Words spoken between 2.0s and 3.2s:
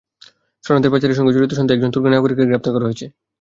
নাগরিককে গ্রেপ্তার করা হয়েছে।